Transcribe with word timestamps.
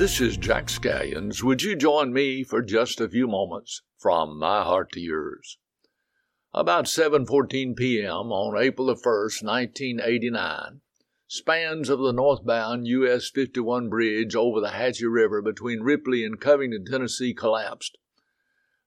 This 0.00 0.18
is 0.18 0.38
Jack 0.38 0.68
Scallions. 0.68 1.42
Would 1.42 1.60
you 1.60 1.76
join 1.76 2.10
me 2.10 2.42
for 2.42 2.62
just 2.62 3.02
a 3.02 3.08
few 3.10 3.26
moments 3.26 3.82
from 3.98 4.38
my 4.38 4.62
heart 4.62 4.92
to 4.92 5.00
yours? 5.00 5.58
About 6.54 6.86
7:14 6.86 7.76
p.m. 7.76 8.32
on 8.32 8.56
April 8.56 8.86
the 8.86 8.94
1st, 8.94 9.44
1989, 9.44 10.80
spans 11.26 11.90
of 11.90 11.98
the 11.98 12.14
northbound 12.14 12.86
US 12.86 13.28
51 13.28 13.90
bridge 13.90 14.34
over 14.34 14.58
the 14.58 14.70
Hatchie 14.70 15.04
River 15.04 15.42
between 15.42 15.82
Ripley 15.82 16.24
and 16.24 16.40
Covington, 16.40 16.86
Tennessee 16.86 17.34
collapsed. 17.34 17.98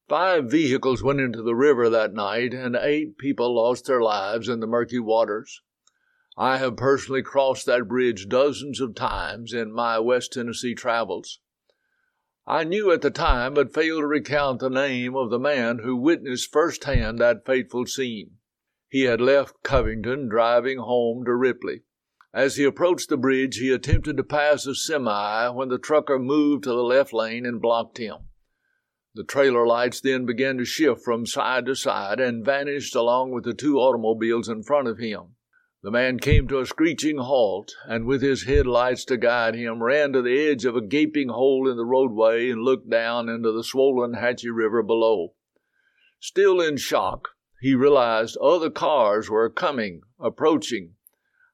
Five 0.10 0.50
vehicles 0.50 1.04
went 1.04 1.20
into 1.20 1.44
the 1.44 1.54
river 1.54 1.92
that 1.92 2.16
night 2.16 2.56
and 2.56 2.76
eight 2.76 3.20
people 3.20 3.54
lost 3.54 3.86
their 3.86 4.02
lives 4.02 4.50
in 4.50 4.62
the 4.62 4.66
murky 4.66 4.98
waters. 4.98 5.62
I 6.38 6.58
have 6.58 6.76
personally 6.76 7.22
crossed 7.22 7.68
that 7.68 7.88
bridge 7.88 8.28
dozens 8.28 8.82
of 8.82 8.96
times 8.96 9.54
in 9.54 9.72
my 9.72 10.00
West 10.00 10.34
Tennessee 10.34 10.74
travels. 10.74 11.40
I 12.48 12.64
knew 12.64 12.92
at 12.92 13.02
the 13.02 13.12
time, 13.12 13.54
but 13.54 13.74
failed 13.74 14.02
to 14.02 14.08
recount 14.08 14.60
the 14.60 14.70
name 14.70 15.16
of 15.16 15.30
the 15.30 15.40
man 15.40 15.80
who 15.80 15.96
witnessed 15.96 16.52
firsthand 16.52 17.20
that 17.20 17.46
fateful 17.46 17.86
scene. 17.86 18.38
He 18.90 19.04
had 19.04 19.22
left 19.22 19.64
Covington 19.64 20.28
driving 20.28 20.80
home 20.80 21.24
to 21.26 21.36
Ripley. 21.36 21.84
As 22.34 22.56
he 22.56 22.64
approached 22.64 23.10
the 23.10 23.18
bridge, 23.18 23.58
he 23.58 23.72
attempted 23.72 24.18
to 24.18 24.24
pass 24.24 24.66
a 24.66 24.74
semi 24.74 25.50
when 25.50 25.70
the 25.70 25.78
trucker 25.78 26.18
moved 26.18 26.64
to 26.64 26.70
the 26.70 26.84
left 26.84 27.14
lane 27.14 27.46
and 27.46 27.62
blocked 27.62 28.00
him. 28.00 28.28
The 29.14 29.24
trailer 29.24 29.68
lights 29.68 30.02
then 30.02 30.26
began 30.26 30.58
to 30.58 30.66
shift 30.66 31.02
from 31.04 31.28
side 31.28 31.68
to 31.68 31.76
side 31.76 32.20
and 32.20 32.44
vanished 32.44 32.96
along 32.96 33.32
with 33.32 33.44
the 33.44 33.54
two 33.54 33.78
automobiles 33.78 34.50
in 34.50 34.64
front 34.64 34.88
of 34.88 34.98
him. 34.98 35.36
The 35.84 35.92
man 35.92 36.18
came 36.18 36.48
to 36.48 36.60
a 36.60 36.66
screeching 36.66 37.18
halt, 37.18 37.76
and 37.86 38.06
with 38.06 38.22
his 38.22 38.44
headlights 38.44 39.04
to 39.06 39.18
guide 39.18 39.54
him, 39.54 39.84
ran 39.84 40.14
to 40.14 40.22
the 40.22 40.48
edge 40.48 40.64
of 40.64 40.78
a 40.78 40.82
gaping 40.82 41.28
hole 41.28 41.70
in 41.70 41.76
the 41.76 41.84
roadway 41.84 42.50
and 42.50 42.62
looked 42.62 42.90
down 42.90 43.28
into 43.28 43.52
the 43.52 43.66
swollen 43.66 44.14
Hatchie 44.14 44.50
River 44.50 44.82
below. 44.82 45.34
Still 46.22 46.62
in 46.62 46.78
shock, 46.78 47.32
he 47.60 47.76
realized 47.76 48.38
other 48.38 48.70
cars 48.70 49.30
were 49.30 49.50
coming, 49.50 50.04
approaching, 50.18 50.96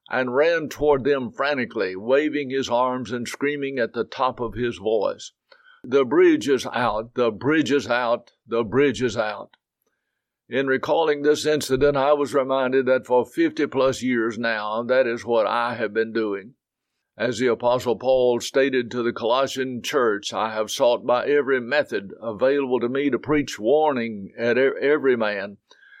and 0.08 0.36
ran 0.36 0.68
toward 0.68 1.02
them 1.02 1.32
frantically, 1.32 1.96
waving 1.96 2.50
his 2.50 2.68
arms 2.68 3.10
and 3.10 3.26
screaming 3.26 3.80
at 3.80 3.94
the 3.94 4.04
top 4.04 4.38
of 4.38 4.54
his 4.54 4.78
voice. 4.78 5.32
The 5.82 6.04
bridge 6.04 6.48
is 6.48 6.66
out! 6.66 7.14
The 7.14 7.32
bridge 7.32 7.72
is 7.72 7.88
out! 7.88 8.30
The 8.46 8.62
bridge 8.62 9.02
is 9.02 9.16
out! 9.16 9.56
In 10.50 10.66
recalling 10.66 11.22
this 11.22 11.46
incident, 11.46 11.96
I 11.96 12.12
was 12.12 12.34
reminded 12.34 12.84
that 12.86 13.06
for 13.06 13.24
50 13.24 13.68
plus 13.68 14.02
years 14.02 14.36
now, 14.36 14.82
that 14.82 15.06
is 15.06 15.24
what 15.24 15.46
I 15.46 15.76
have 15.76 15.94
been 15.94 16.12
doing. 16.12 16.54
As 17.16 17.38
the 17.38 17.46
Apostle 17.46 17.94
Paul 17.94 18.40
stated 18.40 18.90
to 18.90 19.04
the 19.04 19.12
Colossian 19.12 19.80
church, 19.80 20.32
I 20.32 20.52
have 20.52 20.68
sought 20.68 21.06
by 21.06 21.28
every 21.28 21.60
method 21.60 22.12
available 22.20 22.80
to 22.80 22.88
me 22.88 23.10
to 23.10 23.18
preach 23.18 23.60
warning 23.60 24.32
at 24.36 24.58
every 24.58 25.16
man 25.16 25.58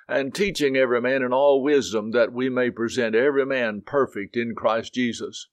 and 0.08 0.34
teaching 0.34 0.76
every 0.76 1.00
man 1.00 1.22
in 1.22 1.32
all 1.32 1.62
wisdom 1.62 2.10
that 2.10 2.32
we 2.32 2.48
may 2.48 2.72
present 2.72 3.14
every 3.14 3.46
man 3.46 3.82
perfect 3.82 4.36
in 4.36 4.56
Christ 4.56 4.94
Jesus. 4.94 5.46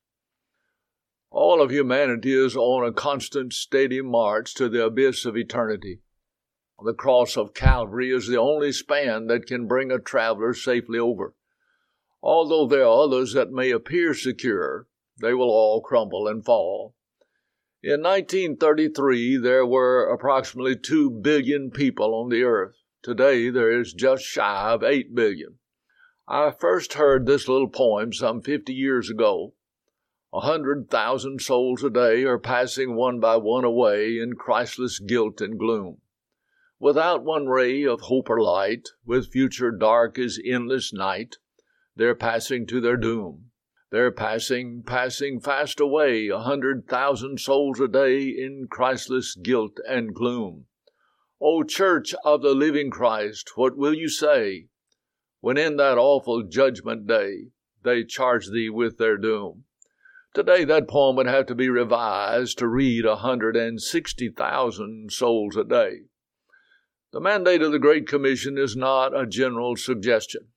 All 1.29 1.61
of 1.61 1.69
humanity 1.69 2.33
is 2.33 2.55
on 2.55 2.83
a 2.83 2.91
constant, 2.91 3.53
steady 3.53 4.01
march 4.01 4.55
to 4.55 4.67
the 4.67 4.85
abyss 4.85 5.23
of 5.23 5.37
eternity. 5.37 5.99
The 6.83 6.93
cross 6.93 7.35
of 7.35 7.55
Calvary 7.55 8.11
is 8.11 8.27
the 8.27 8.37
only 8.37 8.71
span 8.71 9.25
that 9.27 9.47
can 9.47 9.65
bring 9.65 9.91
a 9.91 9.97
traveler 9.97 10.53
safely 10.53 10.99
over. 10.99 11.33
Although 12.21 12.67
there 12.67 12.83
are 12.85 13.03
others 13.03 13.33
that 13.33 13.51
may 13.51 13.71
appear 13.71 14.13
secure, 14.13 14.87
they 15.19 15.33
will 15.33 15.49
all 15.49 15.81
crumble 15.81 16.27
and 16.27 16.45
fall. 16.45 16.93
In 17.81 18.03
1933, 18.03 19.37
there 19.37 19.65
were 19.65 20.07
approximately 20.07 20.75
2 20.75 21.09
billion 21.09 21.71
people 21.71 22.13
on 22.13 22.29
the 22.29 22.43
earth. 22.43 22.75
Today, 23.01 23.49
there 23.49 23.71
is 23.71 23.91
just 23.91 24.23
shy 24.23 24.71
of 24.71 24.83
8 24.83 25.15
billion. 25.15 25.57
I 26.27 26.51
first 26.51 26.93
heard 26.93 27.25
this 27.25 27.47
little 27.47 27.69
poem 27.69 28.13
some 28.13 28.39
50 28.39 28.71
years 28.71 29.09
ago. 29.09 29.55
A 30.31 30.41
hundred 30.41 30.91
thousand 30.91 31.41
souls 31.41 31.83
a 31.83 31.89
day 31.89 32.23
are 32.23 32.37
passing 32.37 32.95
one 32.95 33.19
by 33.19 33.37
one 33.37 33.63
away 33.63 34.19
in 34.19 34.33
Christless 34.35 34.99
guilt 34.99 35.41
and 35.41 35.57
gloom 35.57 36.01
without 36.79 37.23
one 37.23 37.47
ray 37.47 37.83
of 37.83 38.01
hope 38.01 38.29
or 38.29 38.41
light, 38.41 38.87
with 39.05 39.31
future 39.31 39.71
dark 39.71 40.19
as 40.19 40.39
endless 40.45 40.93
night, 40.93 41.37
they're 41.95 42.15
passing 42.15 42.67
to 42.67 42.79
their 42.79 42.97
doom. 42.97 43.51
They're 43.89 44.11
passing, 44.11 44.83
passing 44.85 45.39
fast 45.39 45.79
away, 45.79 46.27
a 46.27 46.39
hundred 46.39 46.87
thousand 46.87 47.39
souls 47.39 47.79
a 47.79 47.87
day 47.87 48.23
in 48.27 48.67
Christless 48.69 49.35
guilt 49.35 49.77
and 49.87 50.13
gloom. 50.13 50.65
O 51.39 51.63
Church 51.63 52.13
of 52.25 52.41
the 52.41 52.53
living 52.53 52.89
Christ, 52.89 53.51
what 53.55 53.77
will 53.77 53.93
you 53.93 54.09
say 54.09 54.67
when 55.39 55.57
in 55.57 55.77
that 55.77 55.97
awful 55.97 56.43
judgment 56.43 57.07
day 57.07 57.51
they 57.83 58.03
charge 58.03 58.49
thee 58.49 58.69
with 58.69 58.97
their 58.97 59.17
doom? 59.17 59.63
Today 60.33 60.65
that 60.65 60.87
poem 60.87 61.15
would 61.15 61.27
have 61.27 61.45
to 61.45 61.55
be 61.55 61.69
revised 61.69 62.57
to 62.57 62.67
read 62.67 63.05
a 63.05 63.17
hundred 63.17 63.55
and 63.55 63.81
sixty 63.81 64.29
thousand 64.29 65.11
souls 65.11 65.55
a 65.55 65.63
day. 65.63 66.01
The 67.13 67.21
mandate 67.21 67.61
of 67.61 67.71
the 67.71 67.79
Great 67.79 68.05
Commission 68.05 68.57
is 68.57 68.75
not 68.75 69.17
a 69.17 69.25
general 69.25 69.77
suggestion. 69.77 70.49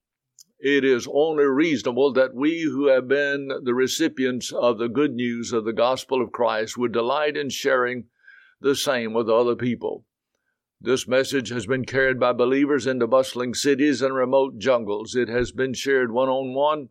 It 0.59 0.85
is 0.85 1.07
only 1.09 1.45
reasonable 1.45 2.13
that 2.15 2.35
we 2.35 2.63
who 2.63 2.89
have 2.89 3.07
been 3.07 3.53
the 3.63 3.73
recipients 3.73 4.53
of 4.53 4.79
the 4.79 4.89
good 4.89 5.15
news 5.15 5.53
of 5.53 5.65
the 5.65 5.73
gospel 5.73 6.21
of 6.21 6.33
Christ 6.33 6.77
would 6.77 6.91
delight 6.91 7.37
in 7.37 7.51
sharing 7.51 8.09
the 8.61 8.75
same 8.75 9.13
with 9.13 9.31
other 9.31 9.55
people. 9.55 10.05
This 10.81 11.07
message 11.07 11.51
has 11.51 11.67
been 11.67 11.85
carried 11.85 12.19
by 12.19 12.33
believers 12.33 12.85
into 12.85 13.07
bustling 13.07 13.55
cities 13.55 14.03
and 14.03 14.13
remote 14.13 14.59
jungles. 14.59 15.15
It 15.15 15.29
has 15.29 15.53
been 15.53 15.73
shared 15.73 16.11
one 16.11 16.29
on 16.29 16.53
one 16.53 16.89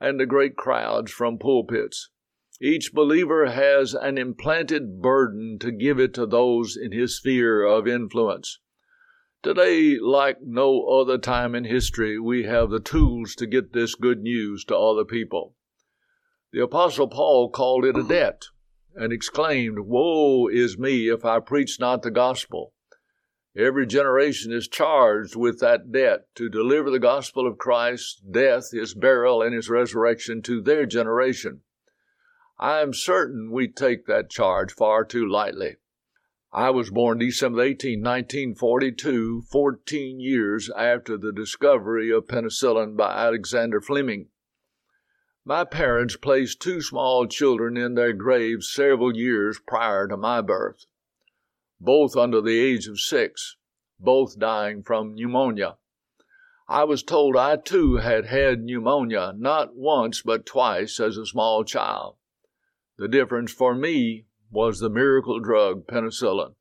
and 0.00 0.20
to 0.20 0.26
great 0.26 0.54
crowds 0.54 1.10
from 1.10 1.38
pulpits. 1.38 2.08
Each 2.60 2.92
believer 2.92 3.46
has 3.50 3.94
an 3.94 4.16
implanted 4.16 5.02
burden 5.02 5.58
to 5.58 5.72
give 5.72 5.98
it 5.98 6.14
to 6.14 6.24
those 6.24 6.76
in 6.76 6.92
his 6.92 7.16
sphere 7.16 7.64
of 7.64 7.88
influence. 7.88 8.60
Today, 9.42 9.98
like 9.98 10.40
no 10.40 10.86
other 10.86 11.18
time 11.18 11.56
in 11.56 11.64
history, 11.64 12.16
we 12.16 12.44
have 12.44 12.70
the 12.70 12.78
tools 12.78 13.34
to 13.34 13.46
get 13.46 13.72
this 13.72 13.96
good 13.96 14.22
news 14.22 14.64
to 14.66 14.78
other 14.78 15.04
people. 15.04 15.56
The 16.52 16.62
Apostle 16.62 17.08
Paul 17.08 17.50
called 17.50 17.84
it 17.84 17.96
a 17.96 18.04
debt 18.04 18.44
and 18.94 19.12
exclaimed, 19.12 19.80
Woe 19.80 20.46
is 20.46 20.78
me 20.78 21.08
if 21.08 21.24
I 21.24 21.40
preach 21.40 21.80
not 21.80 22.02
the 22.02 22.10
gospel. 22.12 22.72
Every 23.56 23.84
generation 23.84 24.52
is 24.52 24.68
charged 24.68 25.34
with 25.34 25.58
that 25.58 25.90
debt 25.90 26.32
to 26.36 26.48
deliver 26.48 26.90
the 26.90 27.00
gospel 27.00 27.44
of 27.44 27.58
Christ's 27.58 28.20
death, 28.20 28.70
his 28.70 28.94
burial, 28.94 29.42
and 29.42 29.52
his 29.52 29.68
resurrection 29.68 30.40
to 30.42 30.62
their 30.62 30.86
generation. 30.86 31.62
I 32.60 32.80
am 32.80 32.94
certain 32.94 33.50
we 33.50 33.66
take 33.66 34.06
that 34.06 34.30
charge 34.30 34.72
far 34.72 35.04
too 35.04 35.28
lightly. 35.28 35.78
I 36.54 36.68
was 36.68 36.90
born 36.90 37.18
December 37.18 37.62
18, 37.62 38.00
1942, 38.00 39.40
14 39.50 40.20
years 40.20 40.68
after 40.76 41.16
the 41.16 41.32
discovery 41.32 42.12
of 42.12 42.28
penicillin 42.28 42.94
by 42.94 43.10
Alexander 43.10 43.80
Fleming. 43.80 44.28
My 45.46 45.64
parents 45.64 46.16
placed 46.16 46.60
two 46.60 46.82
small 46.82 47.26
children 47.26 47.78
in 47.78 47.94
their 47.94 48.12
graves 48.12 48.70
several 48.70 49.16
years 49.16 49.60
prior 49.66 50.06
to 50.08 50.18
my 50.18 50.42
birth, 50.42 50.84
both 51.80 52.18
under 52.18 52.42
the 52.42 52.60
age 52.60 52.86
of 52.86 53.00
six, 53.00 53.56
both 53.98 54.38
dying 54.38 54.82
from 54.82 55.14
pneumonia. 55.14 55.78
I 56.68 56.84
was 56.84 57.02
told 57.02 57.34
I 57.34 57.56
too 57.56 57.96
had 57.96 58.26
had 58.26 58.62
pneumonia 58.62 59.32
not 59.38 59.74
once 59.74 60.20
but 60.20 60.44
twice 60.44 61.00
as 61.00 61.16
a 61.16 61.24
small 61.24 61.64
child. 61.64 62.16
The 62.98 63.08
difference 63.08 63.52
for 63.52 63.74
me 63.74 64.26
was 64.52 64.78
the 64.78 64.90
miracle 64.90 65.40
drug 65.40 65.86
penicillin. 65.86 66.54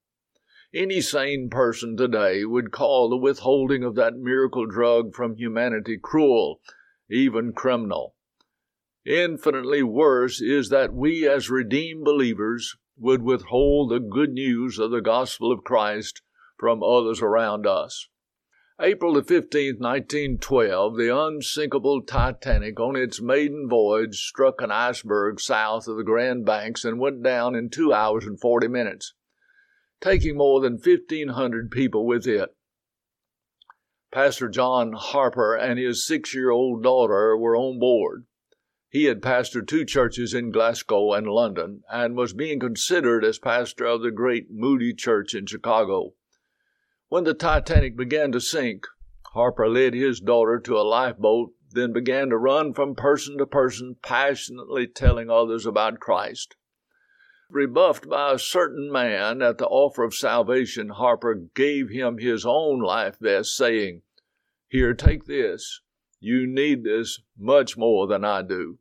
Any 0.74 1.02
sane 1.02 1.50
person 1.50 1.98
today 1.98 2.46
would 2.46 2.72
call 2.72 3.10
the 3.10 3.18
withholding 3.18 3.84
of 3.84 3.96
that 3.96 4.16
miracle 4.16 4.66
drug 4.66 5.14
from 5.14 5.36
humanity 5.36 6.00
cruel, 6.02 6.62
even 7.10 7.52
criminal. 7.52 8.16
Infinitely 9.06 9.84
worse 9.84 10.40
is 10.40 10.70
that 10.70 10.94
we, 10.94 11.28
as 11.28 11.50
redeemed 11.50 12.06
believers, 12.06 12.78
would 12.98 13.22
withhold 13.22 13.92
the 13.92 14.00
good 14.00 14.32
news 14.32 14.80
of 14.80 14.92
the 14.92 15.02
gospel 15.02 15.52
of 15.52 15.64
Christ 15.64 16.22
from 16.58 16.82
others 16.82 17.22
around 17.22 17.68
us. 17.68 18.08
April 18.84 19.14
the 19.14 19.22
15th, 19.22 19.80
1912, 19.80 20.98
the 20.98 21.16
unsinkable 21.16 22.02
Titanic 22.02 22.80
on 22.80 22.96
its 22.96 23.22
maiden 23.22 23.70
voyage 23.70 24.16
struck 24.16 24.60
an 24.60 24.72
iceberg 24.72 25.40
south 25.40 25.88
of 25.88 25.98
the 25.98 26.04
Grand 26.04 26.48
Banks 26.48 26.84
and 26.84 27.00
went 27.00 27.22
down 27.22 27.54
in 27.54 27.70
two 27.70 27.94
hours 27.94 28.26
and 28.26 28.40
40 28.42 28.68
minutes, 28.70 29.14
taking 30.00 30.36
more 30.36 30.60
than 30.62 30.80
1,500 30.84 31.70
people 31.70 32.08
with 32.08 32.26
it. 32.26 32.56
Pastor 34.12 34.50
John 34.50 34.94
Harper 34.94 35.56
and 35.56 35.78
his 35.78 36.04
six 36.04 36.34
year 36.34 36.50
old 36.50 36.82
daughter 36.82 37.38
were 37.38 37.56
on 37.56 37.78
board. 37.78 38.26
He 38.90 39.04
had 39.04 39.22
pastored 39.22 39.68
two 39.68 39.86
churches 39.86 40.34
in 40.34 40.52
Glasgow 40.52 41.14
and 41.14 41.28
London 41.28 41.84
and 41.88 42.18
was 42.18 42.34
being 42.34 42.60
considered 42.60 43.24
as 43.24 43.38
pastor 43.38 43.86
of 43.86 44.02
the 44.02 44.10
great 44.10 44.48
Moody 44.50 44.96
Church 44.96 45.36
in 45.36 45.46
Chicago. 45.46 46.16
When 47.12 47.26
the 47.26 47.34
Titanic 47.34 47.98
began 47.98 48.32
to 48.32 48.40
sink, 48.40 48.88
Harper 49.34 49.68
led 49.68 49.94
his 49.94 50.22
daughter 50.22 50.58
to 50.62 50.78
a 50.78 50.88
lifeboat, 50.88 51.52
then 51.72 51.92
began 51.92 52.30
to 52.30 52.38
run 52.38 52.74
from 52.74 52.96
person 52.96 53.38
to 53.40 53.46
person, 53.46 53.98
passionately 54.02 54.88
telling 54.88 55.30
others 55.30 55.66
about 55.66 56.00
Christ. 56.00 56.56
Rebuffed 57.50 58.08
by 58.08 58.32
a 58.32 58.40
certain 58.40 58.90
man 58.90 59.42
at 59.42 59.58
the 59.58 59.68
offer 59.68 60.06
of 60.06 60.16
salvation, 60.16 60.88
Harper 60.88 61.36
gave 61.54 61.90
him 61.90 62.18
his 62.18 62.46
own 62.46 62.80
life 62.80 63.18
vest, 63.20 63.58
saying, 63.58 64.04
Here, 64.70 64.94
take 64.94 65.26
this. 65.26 65.82
You 66.22 66.48
need 66.48 66.86
this 66.86 67.20
much 67.38 67.76
more 67.76 68.08
than 68.08 68.24
I 68.24 68.42
do. 68.42 68.80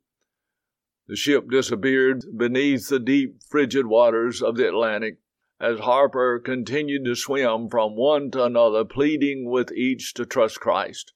The 1.05 1.17
ship 1.17 1.49
disappeared 1.49 2.23
beneath 2.37 2.87
the 2.87 2.99
deep, 2.99 3.43
frigid 3.43 3.87
waters 3.87 4.41
of 4.41 4.55
the 4.55 4.69
Atlantic 4.69 5.17
as 5.61 5.79
Harper 5.79 6.39
continued 6.39 7.05
to 7.05 7.15
swim 7.15 7.69
from 7.69 7.95
one 7.95 8.31
to 8.31 8.43
another, 8.43 8.83
pleading 8.83 9.47
with 9.47 9.71
each 9.71 10.15
to 10.15 10.25
trust 10.25 10.59
Christ. 10.59 11.13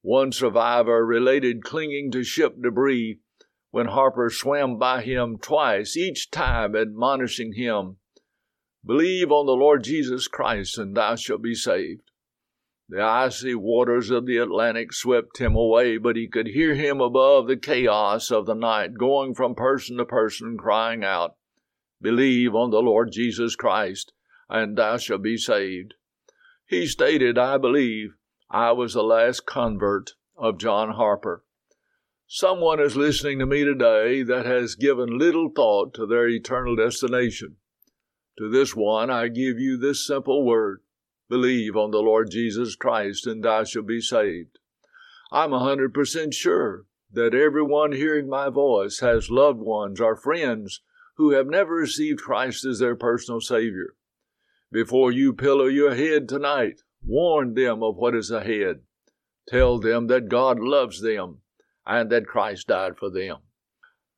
One 0.00 0.32
survivor 0.32 1.06
related 1.06 1.62
clinging 1.62 2.10
to 2.10 2.24
ship 2.24 2.56
debris 2.60 3.20
when 3.70 3.86
Harper 3.86 4.30
swam 4.30 4.78
by 4.78 5.02
him 5.02 5.38
twice, 5.38 5.96
each 5.96 6.30
time 6.32 6.74
admonishing 6.74 7.52
him, 7.52 7.98
Believe 8.84 9.30
on 9.30 9.46
the 9.46 9.52
Lord 9.52 9.84
Jesus 9.84 10.26
Christ, 10.26 10.76
and 10.76 10.96
thou 10.96 11.14
shalt 11.14 11.40
be 11.40 11.54
saved. 11.54 12.10
The 12.88 13.00
icy 13.00 13.54
waters 13.54 14.10
of 14.10 14.26
the 14.26 14.38
Atlantic 14.38 14.92
swept 14.92 15.38
him 15.38 15.54
away, 15.54 15.98
but 15.98 16.16
he 16.16 16.26
could 16.26 16.48
hear 16.48 16.74
him 16.74 17.00
above 17.00 17.46
the 17.46 17.56
chaos 17.56 18.32
of 18.32 18.44
the 18.44 18.54
night, 18.54 18.94
going 18.94 19.34
from 19.34 19.54
person 19.54 19.98
to 19.98 20.04
person, 20.04 20.58
crying 20.58 21.04
out, 21.04 21.36
Believe 22.02 22.52
on 22.54 22.70
the 22.70 22.82
Lord 22.82 23.12
Jesus 23.12 23.54
Christ, 23.54 24.12
and 24.50 24.76
thou 24.76 24.96
shalt 24.96 25.22
be 25.22 25.36
saved. 25.36 25.94
He 26.66 26.86
stated, 26.86 27.38
I 27.38 27.58
believe, 27.58 28.16
I 28.50 28.72
was 28.72 28.94
the 28.94 29.04
last 29.04 29.46
convert 29.46 30.14
of 30.36 30.58
John 30.58 30.90
Harper. 30.90 31.44
Someone 32.26 32.80
is 32.80 32.96
listening 32.96 33.38
to 33.38 33.46
me 33.46 33.62
today 33.62 34.24
that 34.24 34.46
has 34.46 34.74
given 34.74 35.16
little 35.16 35.48
thought 35.48 35.94
to 35.94 36.06
their 36.06 36.28
eternal 36.28 36.74
destination. 36.74 37.56
To 38.38 38.50
this 38.50 38.74
one 38.74 39.08
I 39.08 39.28
give 39.28 39.60
you 39.60 39.76
this 39.76 40.04
simple 40.04 40.44
word 40.44 40.80
Believe 41.28 41.76
on 41.76 41.92
the 41.92 42.02
Lord 42.02 42.30
Jesus 42.30 42.74
Christ, 42.74 43.26
and 43.26 43.44
thou 43.44 43.64
shalt 43.64 43.86
be 43.86 44.00
saved. 44.00 44.58
I'm 45.30 45.52
a 45.52 45.60
hundred 45.60 45.94
percent 45.94 46.34
sure 46.34 46.84
that 47.12 47.32
everyone 47.32 47.92
hearing 47.92 48.28
my 48.28 48.48
voice 48.48 48.98
has 49.00 49.30
loved 49.30 49.60
ones 49.60 50.00
or 50.00 50.16
friends 50.16 50.80
who 51.16 51.32
have 51.32 51.46
never 51.46 51.74
received 51.74 52.20
Christ 52.20 52.64
as 52.64 52.78
their 52.78 52.96
personal 52.96 53.40
Savior. 53.40 53.94
Before 54.70 55.12
you 55.12 55.32
pillow 55.32 55.66
your 55.66 55.94
head 55.94 56.28
tonight, 56.28 56.80
warn 57.04 57.54
them 57.54 57.82
of 57.82 57.96
what 57.96 58.14
is 58.14 58.30
ahead. 58.30 58.80
Tell 59.48 59.78
them 59.78 60.06
that 60.06 60.28
God 60.28 60.58
loves 60.60 61.02
them 61.02 61.42
and 61.86 62.10
that 62.10 62.26
Christ 62.26 62.68
died 62.68 62.96
for 62.96 63.10
them. 63.10 63.38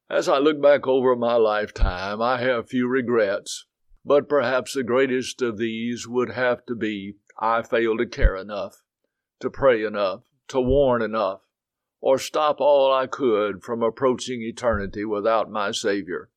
As 0.09 0.29
I 0.29 0.39
look 0.39 0.61
back 0.61 0.87
over 0.87 1.17
my 1.17 1.35
lifetime, 1.35 2.21
I 2.21 2.39
have 2.41 2.69
few 2.69 2.87
regrets, 2.87 3.67
but 4.05 4.29
perhaps 4.29 4.75
the 4.75 4.83
greatest 4.83 5.41
of 5.43 5.57
these 5.57 6.07
would 6.07 6.31
have 6.31 6.65
to 6.67 6.75
be 6.75 7.15
I 7.39 7.63
failed 7.63 7.99
to 7.99 8.07
care 8.07 8.37
enough, 8.37 8.83
to 9.41 9.51
pray 9.51 9.83
enough, 9.83 10.25
to 10.49 10.61
warn 10.61 11.03
enough, 11.03 11.41
or 12.01 12.19
stop 12.19 12.61
all 12.61 12.93
I 12.93 13.07
could 13.07 13.63
from 13.63 13.83
approaching 13.83 14.43
eternity 14.43 15.05
without 15.05 15.51
my 15.51 15.73
Savior. 15.73 16.31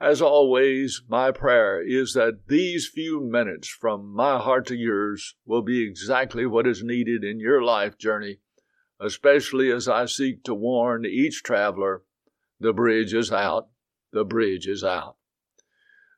As 0.00 0.22
always, 0.22 1.02
my 1.08 1.30
prayer 1.30 1.82
is 1.86 2.14
that 2.14 2.48
these 2.48 2.88
few 2.88 3.20
minutes 3.20 3.68
from 3.68 4.14
my 4.14 4.38
heart 4.38 4.66
to 4.68 4.74
yours 4.74 5.36
will 5.44 5.60
be 5.60 5.86
exactly 5.86 6.46
what 6.46 6.66
is 6.66 6.82
needed 6.82 7.22
in 7.22 7.38
your 7.38 7.62
life 7.62 7.98
journey, 7.98 8.38
especially 8.98 9.70
as 9.70 9.88
I 9.88 10.06
seek 10.06 10.42
to 10.44 10.54
warn 10.54 11.04
each 11.04 11.42
traveler 11.42 12.02
the 12.58 12.72
bridge 12.72 13.12
is 13.12 13.30
out, 13.30 13.68
the 14.10 14.24
bridge 14.24 14.66
is 14.66 14.82
out. 14.82 15.16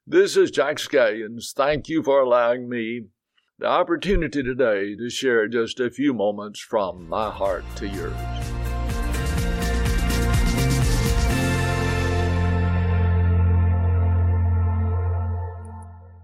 This 0.07 0.37
is 0.37 0.53
Jack 0.53 0.77
Scallions. 0.77 1.53
Thank 1.53 1.89
you 1.89 2.05
for 2.05 2.21
allowing 2.21 2.69
me 2.69 3.07
the 3.59 3.67
opportunity 3.67 4.45
today 4.45 4.95
to 4.95 5.11
share 5.11 5.49
just 5.49 5.81
a 5.81 5.91
few 5.91 6.15
moments 6.15 6.61
from 6.61 7.09
my 7.09 7.31
heart 7.31 7.65
to 7.77 7.89
yours. 7.89 8.42